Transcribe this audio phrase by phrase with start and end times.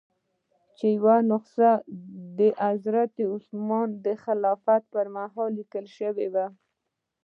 [0.77, 1.71] چې یوه نسخه
[2.37, 6.45] د حضرت عثمان د خلافت په مهال لیکل شوې وه.